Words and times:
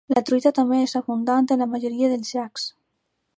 La 0.17 0.21
truita 0.27 0.51
també 0.59 0.79
és 0.85 0.95
abundant 0.99 1.49
en 1.57 1.61
la 1.65 1.67
majoria 1.75 2.11
dels 2.15 2.33
llacs. 2.39 2.67